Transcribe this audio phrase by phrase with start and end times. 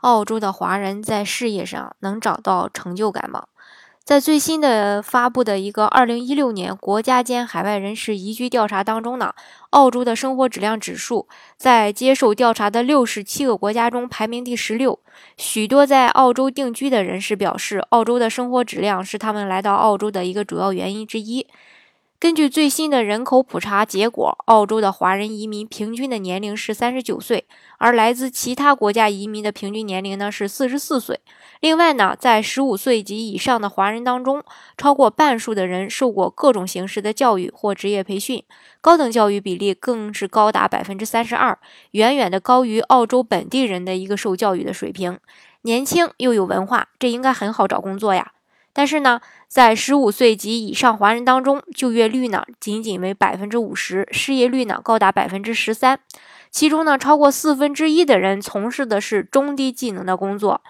[0.00, 3.44] 澳洲的华人在事业上能找到成就感吗？
[4.02, 9.32] 在最新的发布的一个二零一六年国家间海外人士移居调查当中呢，
[9.70, 14.98] 澳洲的生活质量指数在接受调查的六十七个国家中排名第十六。
[15.36, 21.46] 许多在澳洲定居的人士表示，澳洲的生活质量是他们来到澳洲的一个主要原因之一。
[22.20, 27.46] 根据最新的人口普查结果，澳洲的华人移民平均的年龄是三十九岁，
[27.78, 31.18] 而来自其他国家移民的平均年龄呢是四十四岁。
[31.60, 34.44] 另外呢，在十五岁及以上的华人当中，
[34.76, 38.44] 超过半数的人受过各种形式的教育或职业培训，
[38.82, 41.58] 高等教育比例更是高达百分之三十二，
[41.92, 45.18] 远远的高于澳洲本地人的一个受教育的水平。
[45.62, 48.32] 年轻又有文化，这应该很好找工作呀。
[48.72, 55.98] 但是呢，在十五岁及以上华人当中，就业率呢仅仅为百分之五十，失业率呢高达百分之十三。
[56.50, 60.60] 其中呢，超过四分之一的人从事的是中低技能的工作。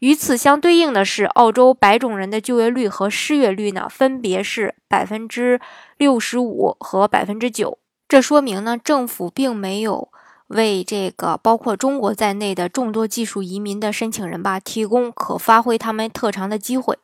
[0.00, 5.60] 与此相对应的是，澳洲白种人的就业率和失业率呢，分别是百分之
[5.96, 7.78] 六十五和百分之九。
[8.06, 10.08] 这说明呢，政府并没有
[10.48, 16.98] 为这个包括中国在内的众多技术移民的申请人吧，提供可发挥他们特长的机会。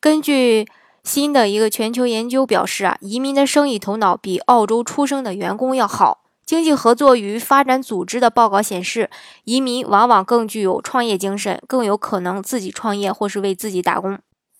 [0.00, 0.66] 根据
[1.02, 6.22] 新的一个全球研究表示啊，移民的生意头脑比澳洲出生的员工要好。
[6.44, 9.10] 经济合作与发展组织的报告显示，
[9.44, 14.18] 移民往往更具有创业精神，更有可能自己创业或是为自己打工。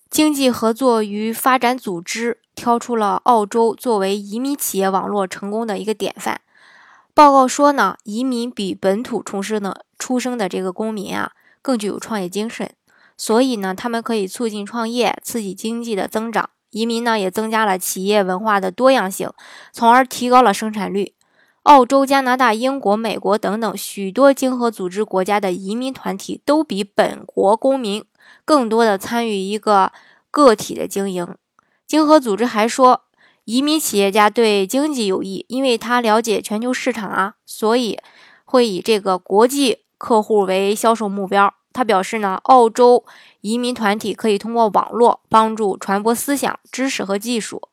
[0.09, 6.41] 经济合作与发展组织挑出了澳洲作为移民企业网络成功的一个典范。
[7.13, 11.31] 报告说呢，移民比本土出生的出生的这个公民啊，
[11.61, 12.69] 更具有创业精神。
[13.17, 16.51] 所以呢，他们可以促进创业，刺激经济的增长。
[16.69, 19.31] 移民呢，也增加了企业文化的多样性，
[19.71, 21.13] 从而提高了生产率。
[21.63, 28.05] 澳洲、加拿大、英国、美国等等许多经合组织国家的移民团体都比本国公民
[28.45, 29.91] 更多的参与一个
[30.31, 31.35] 个体的经营。
[31.85, 33.01] 经合组织还说，
[33.43, 37.97] 移民企业家对经济有益，因为他了解全球市场啊，所以
[38.45, 41.53] 会以这个国际客户为销售目标。
[41.77, 43.05] 他表示呢，澳洲
[43.41, 47.69] 移民团体可以通过网络帮助传播思想、知识和技术。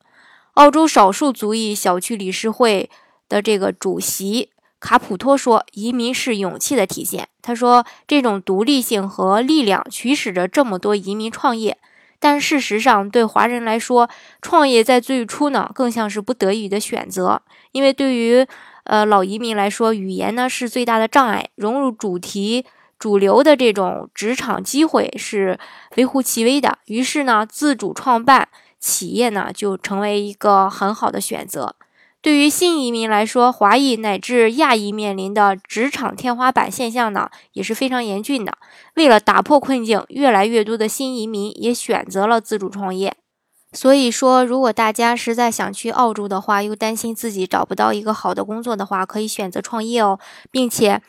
[0.52, 2.90] 澳洲少数族裔小区理事会
[3.30, 11.78] 的这个主席卡普托说：“移民是勇气的体现。”他说：“这种独立性和力量驱使着这么多移民创业。
[12.20, 14.10] 但事实上，对华人来说，
[14.42, 17.40] 创业在最初呢，更像是不得已的选择。
[17.72, 18.46] 因为对于
[18.82, 22.66] 呃老移民来说，语言呢是最大的障碍，融入主题。”
[23.04, 25.58] 主流的这种职场机会是
[25.96, 28.48] 微乎其微的，于是呢，自主创办
[28.80, 31.76] 企业呢就成为一个很好的选择。
[32.22, 38.56] 对于新移民来说，华裔乃至亚裔面临的职场天花板现象呢也是非常严峻的。
[38.94, 43.14] 为了打破困境，越来越多的新移民也选择了自主创业。
[43.74, 50.18] 所以说，如果大家实在想去澳洲的话，又担心自己找不到一个好的工作的话，可以选择创业哦，
[50.50, 51.02] 并且。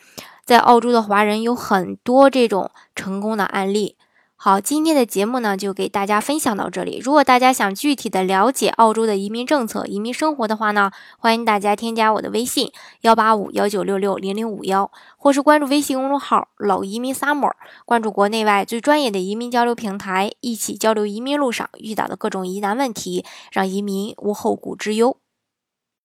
[0.46, 3.96] 在澳洲的华人有很多这种成功的案例。
[4.36, 7.00] 好，今天的节目呢就给大家分享到这里。
[7.02, 12.70] 如果大家想具体的了解澳洲的移民政策、移民生活的话呢，欢迎大家添加我的微信
[13.00, 17.50] 幺八五幺九六六零零五幺，或是关注微信公众号“老移民 summer”，
[17.84, 25.16] 关注国内外最专业的移民交流平台，一起交流移民路上遇到的各种疑难问题，让移民无后顾之忧。